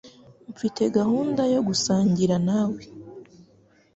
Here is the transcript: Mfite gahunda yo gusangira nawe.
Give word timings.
Mfite 0.53 0.81
gahunda 0.97 1.41
yo 1.53 1.59
gusangira 1.67 2.35
nawe. 2.47 2.81